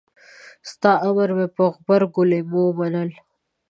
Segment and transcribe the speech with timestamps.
[0.69, 3.09] ستا امر مې پر غبرګو لېمو منل.